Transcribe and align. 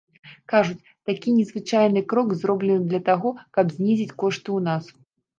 Кажуць, 0.51 0.87
такі 1.09 1.33
незвычайны 1.39 2.01
крок 2.13 2.33
зроблены 2.43 2.85
для 2.93 3.01
таго, 3.09 3.29
каб 3.59 3.65
знізіць 3.75 4.15
кошты 4.23 4.45
ў 4.57 4.59
нас. 4.69 4.83